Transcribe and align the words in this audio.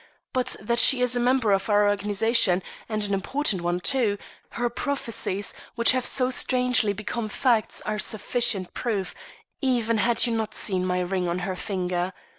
But 0.33 0.55
that 0.59 0.79
she 0.79 1.03
is 1.03 1.15
a 1.15 1.19
member 1.19 1.51
of 1.51 1.69
our 1.69 1.87
organization, 1.87 2.63
and 2.89 3.03
an 3.03 3.13
important 3.13 3.61
one, 3.61 3.79
too, 3.79 4.17
her 4.53 4.67
prophecies, 4.67 5.53
which 5.75 5.91
have 5.91 6.07
so 6.07 6.31
strangely 6.31 6.91
become 6.91 7.29
facts, 7.29 7.81
are 7.85 7.99
sufficient 7.99 8.73
proof, 8.73 9.13
even 9.61 9.99
had 9.99 10.25
you 10.25 10.33
not 10.35 10.55
seen 10.55 10.87
my 10.87 11.01
ring 11.01 11.27
on 11.27 11.37
her 11.45 11.55
finger. 11.55 12.13